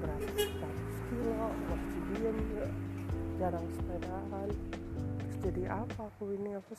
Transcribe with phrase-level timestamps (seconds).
[0.00, 2.66] sekarang berat 100 kilo masih diem ya
[3.36, 4.48] jarang sepedaan
[5.20, 6.72] terus jadi apa aku ini aku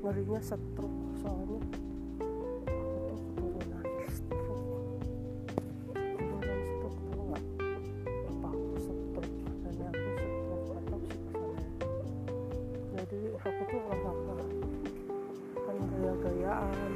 [0.00, 1.60] ngerinya stroke soalnya
[2.64, 3.84] aku tuh keturunan
[8.24, 9.20] apa aku
[12.96, 14.48] jadi aku tuh olahraga
[15.60, 16.92] kan gaya-gayaan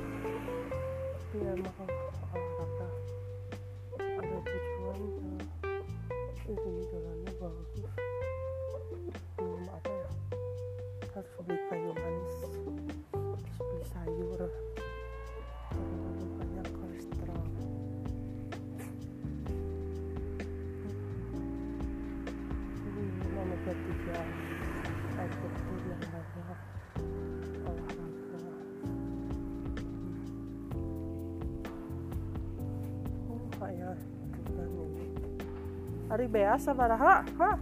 [36.13, 37.57] hari biasa baraha hah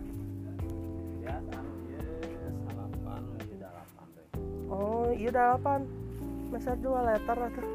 [1.23, 1.31] ye
[2.67, 4.27] salapan ye dalapan teh
[4.71, 5.87] Oh iya delapan.
[6.51, 7.67] Masa dua liter atau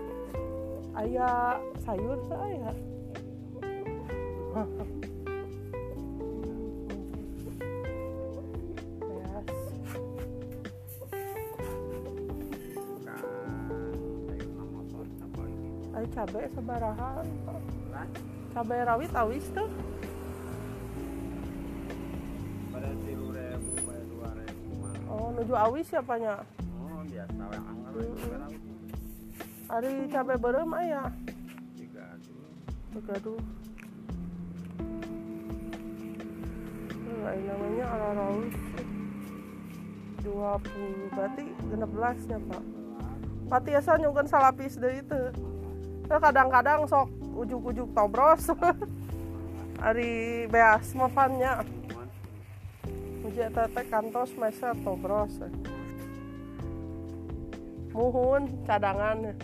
[1.00, 2.76] Ayah sayur Ayah
[16.16, 17.24] cabai sabaraha.
[17.92, 18.08] Kan
[18.56, 19.68] Cabai rawit awis tuh
[25.46, 26.42] nuju awis siapanya?
[26.82, 28.50] Oh biasa anggar berapa
[29.70, 31.14] Hari cabai berem ayah
[31.78, 33.42] tiga tuh Gaduh
[37.30, 38.58] Ini namanya ala rawis
[40.26, 42.64] 20 berarti 16 nya pak.
[43.46, 45.22] Pati asa nyungkeun salapis deh itu.
[46.10, 48.50] Ya kadang-kadang sok ujuk-ujuk tobros.
[49.86, 51.62] Ari beas mafannya
[53.36, 55.44] tete kantos mesa tobros
[57.92, 59.36] Muhun cadangan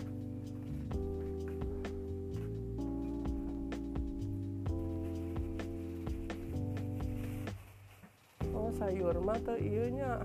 [8.52, 10.20] Oh sayur mah teu ieu nya.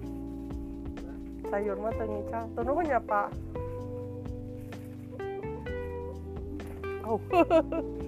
[1.51, 3.31] Sayur mah teu ngicah Teu nuhun ya Pak?
[7.07, 7.19] Oh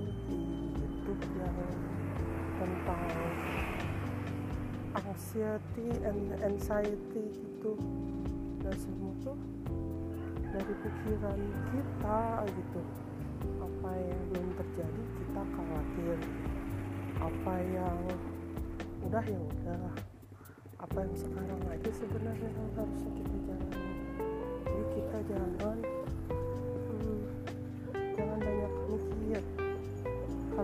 [0.00, 0.40] di
[0.80, 1.58] YouTube yang
[2.56, 3.04] tentang
[4.96, 7.76] anxiety and anxiety gitu
[8.64, 9.38] dan semua tuh
[10.52, 11.40] dari pikiran
[11.72, 12.80] kita gitu.
[13.58, 16.18] Apa yang belum terjadi kita khawatir.
[17.18, 17.98] Apa yang
[19.02, 19.92] udah ya udah
[20.82, 23.90] apa yang sekarang aja sebenarnya yang harusnya kita jalani
[24.66, 25.78] jadi kita jangan
[26.90, 27.22] hmm,
[28.18, 29.61] jangan banyak mikir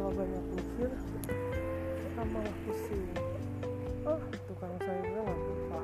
[0.08, 0.88] kalau banyak mikir
[2.00, 3.04] kita malah pusing
[4.08, 4.16] oh
[4.48, 5.80] tukang sayurnya nggak lupa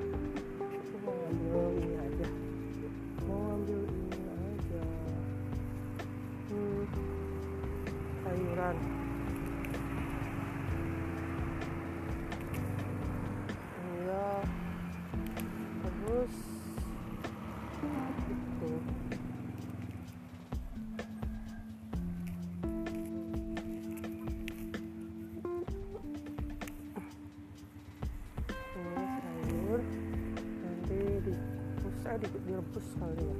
[32.65, 33.37] di, direbus kali ya.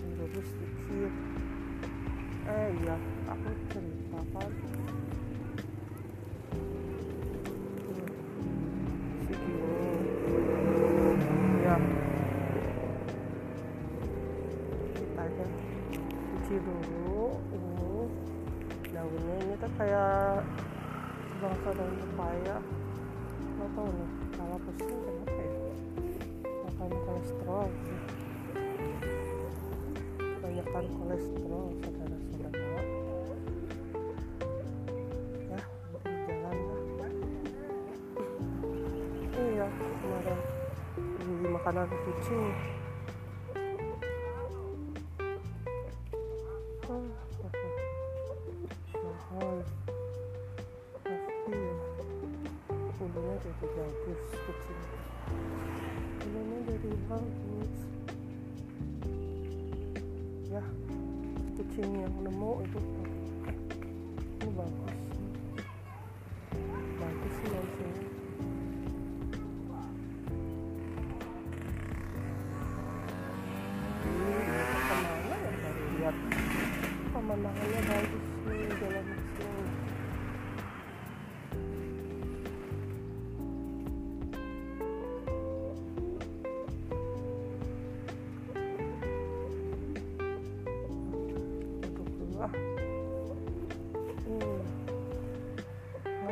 [0.00, 1.14] Direbus dikit.
[2.48, 2.96] Eh iya.
[3.28, 4.20] Aku cerita
[15.28, 15.50] kan
[15.92, 18.00] cuci dulu ini.
[18.88, 20.40] Daunnya ini tuh kayak
[21.38, 22.56] bangsa daun pepaya
[23.58, 25.50] nggak tahu nih kalau pusing kenapa ya?
[26.66, 27.68] Makan kolesterol
[30.58, 32.82] menyediakan kolesterol saudara-saudara.
[35.46, 35.60] Ya
[36.02, 36.82] jalan lah.
[39.38, 39.66] Iya
[40.02, 40.38] kemarin
[41.14, 42.42] beli makanan kucing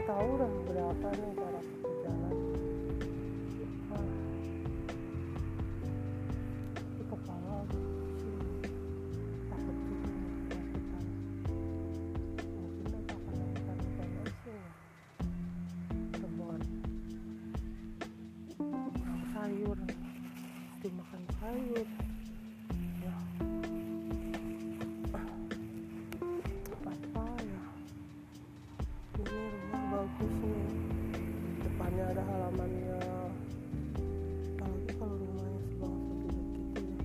[0.06, 1.85] 倒冷不了翻那个了。
[30.24, 30.64] Nih
[31.60, 33.00] depannya ada halamannya.
[34.56, 36.98] Apalagi kalau rumahnya sebang sebelum gitu ya.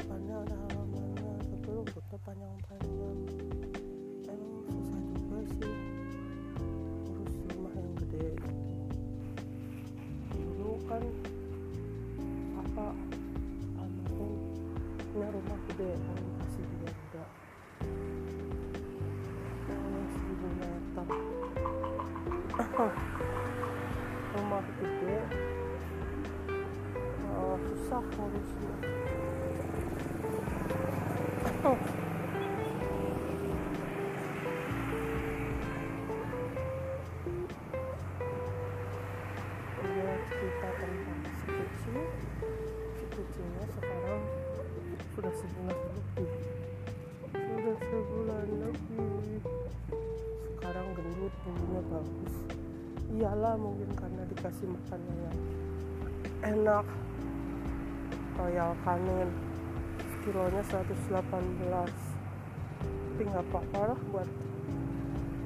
[0.00, 2.91] Depannya ada halamannya tapi rumputnya panjang-panjang
[24.36, 25.18] rumah gede.
[27.32, 28.74] Eh, susah ngurusnya
[43.72, 44.22] sekarang
[45.14, 46.30] sudah sebulan lebih.
[47.32, 48.91] Sudah sebulan lebih
[51.30, 52.34] bulunya bagus.
[53.12, 55.38] Iyalah mungkin karena dikasih makanan yang
[56.42, 56.86] enak.
[58.40, 59.28] Royal canin.
[60.24, 62.12] Kilonya 118
[63.12, 64.28] tapi nggak apa-apa lah buat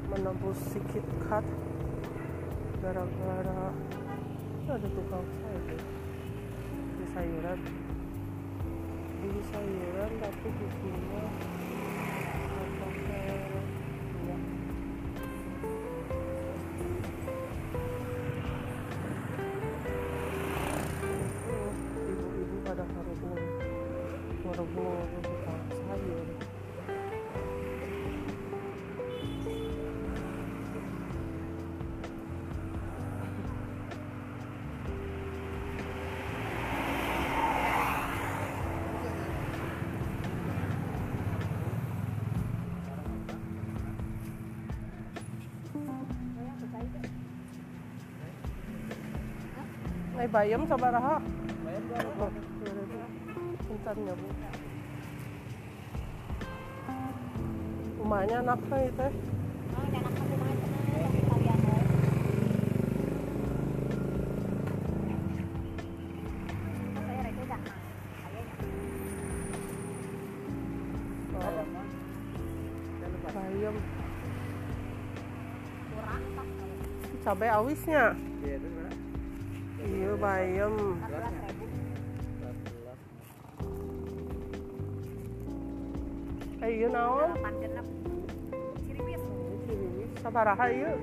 [0.09, 1.45] menembus si KitKat
[2.79, 3.75] gara-gara
[4.71, 5.81] ada tukang sayur.
[6.97, 7.61] Di sayuran.
[9.19, 10.13] Di sayuran
[50.27, 51.23] Ay, bayam sa baraha.
[51.63, 52.31] Bayar dua Oh,
[53.63, 54.27] Pintan niya bu.
[58.03, 59.15] Umanya anak na ito eh.
[71.39, 71.63] Oh,
[73.31, 73.77] bayam.
[77.23, 78.19] Cabai awisnya.
[78.43, 78.76] Iya itu berapa?
[79.87, 80.75] Iya bayam.
[86.67, 87.31] Iya naon?
[90.19, 90.91] Sabaraha iya?
[90.91, 90.95] Ya?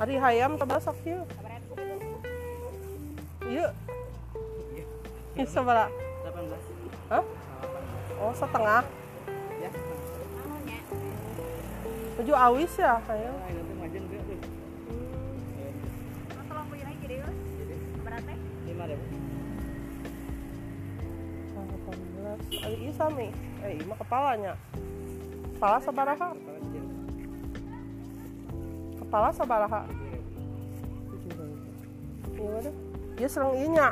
[0.00, 1.20] Ari hayam tabasak iya.
[3.44, 3.68] Iya.
[3.68, 3.89] Iya.
[5.38, 5.86] Iya sabara.
[6.26, 7.14] 18.
[7.14, 7.24] Hah?
[8.20, 8.82] Oh setengah.
[9.62, 9.70] Ya.
[12.18, 14.10] Tujuh awis ya ini 18.
[22.50, 23.28] Ari iya sami.
[23.62, 24.52] Eh mah kepalanya.
[25.56, 26.28] Kepala sabaraha?
[29.00, 29.80] Kepala sabaraha?
[32.40, 32.70] Iya mana?
[33.20, 33.88] Iya serang iya nya.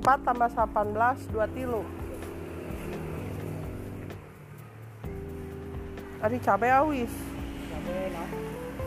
[0.00, 1.84] 4 tambah 18 2 tilu.
[6.20, 7.12] Ari cabe awis
[7.72, 8.28] nah,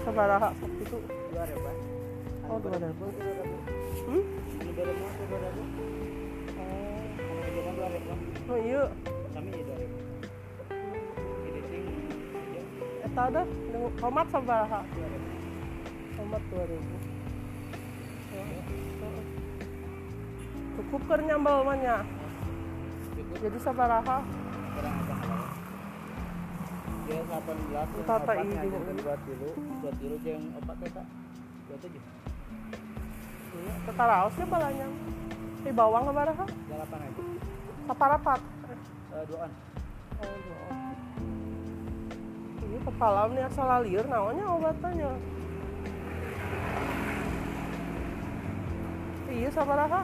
[0.05, 0.97] sabaraha itu.
[1.33, 1.69] Dua ribu.
[2.49, 3.05] oh 2000 Dua ribu.
[4.09, 4.23] hmm?
[8.33, 8.83] Itu oh iya.
[9.33, 9.97] Kami dua ribu.
[11.45, 11.85] Ini ting,
[12.53, 12.61] ya,
[13.05, 13.41] eta ada.
[13.45, 15.29] Dengan tomat sabaraha dua ribu.
[16.17, 17.12] tomat 2000
[20.99, 21.95] keur nyambal mah nya
[23.13, 23.35] Cukup.
[23.39, 24.17] jadi sabaraha
[24.73, 25.41] kalau?
[27.03, 27.35] Dia 18
[27.67, 28.53] yang Tata ini.
[28.55, 31.03] ngajarin dua tilu, dua tilu jeung opat eta.
[31.63, 32.03] Dua tujuh.
[33.53, 34.87] iya tetaraosnya balanya
[35.59, 37.21] di bawang sabaraha Delapan aja.
[37.85, 38.39] saparapat
[39.13, 39.51] Eh, duaan.
[40.15, 40.59] oh dua
[42.63, 45.11] ini kepala ini asal lalir naonnya obatannya
[49.29, 50.01] iya sabaraha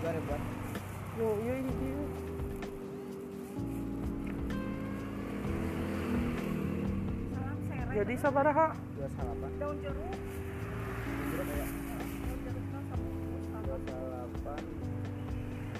[0.00, 0.08] Yo.
[7.28, 7.92] Salam sere.
[8.00, 8.66] Jadi sabaraha?
[8.96, 9.50] Dua salapan.
[9.60, 10.16] daun jeruk,
[11.28, 11.66] Jeruk ya.
[11.68, 14.62] daun jeruknya sama Dua salapan.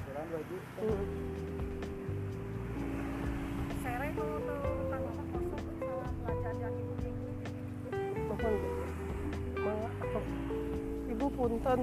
[0.05, 1.40] Kurang dua juta.
[11.41, 11.79] Punten.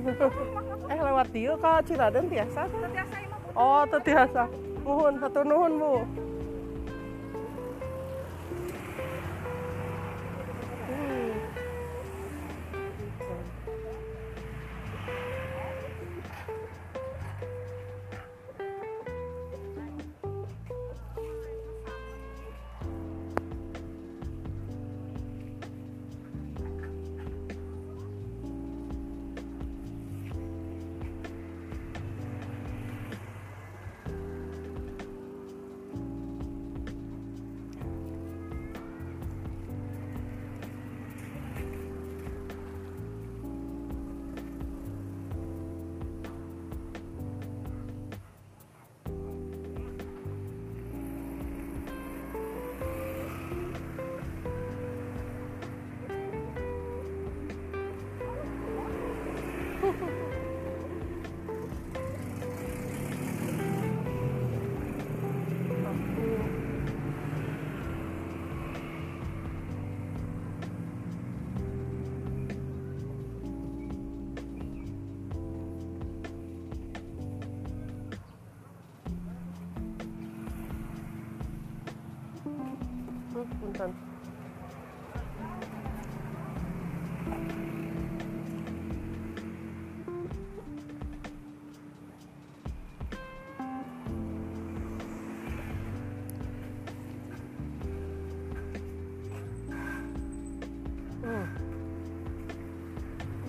[0.93, 2.61] eh lewat dia ke Ciraden tiasa.
[2.69, 4.45] Imah pun Oh, teu tiasa.
[4.85, 5.93] Nuhun, satu nuhun, Bu.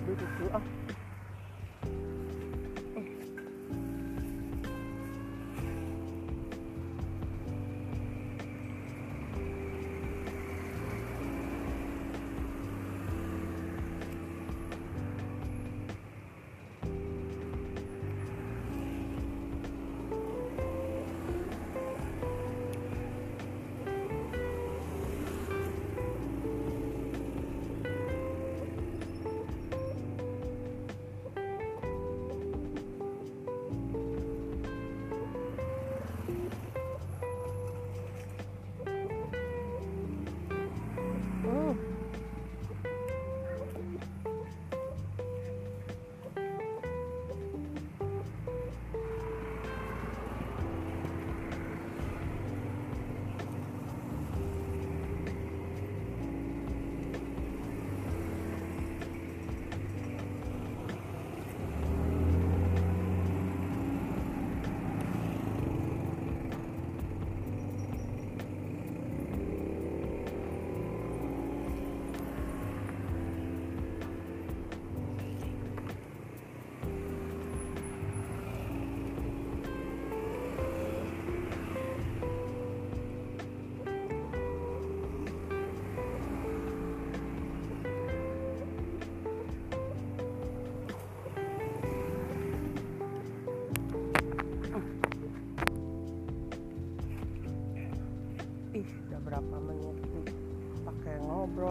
[0.09, 0.63] Duduk dulu ah.
[0.65, 0.98] Hmm.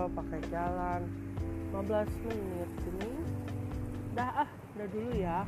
[0.08, 1.00] Ngobrol pakai jalan.
[1.68, 2.68] 15 menit.
[2.88, 3.12] Ini
[4.16, 5.44] dah ah udah dulu ya.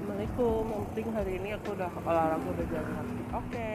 [0.00, 3.06] Assalamualaikum yang penting hari ini aku udah olahraga udah jalan
[3.36, 3.72] oke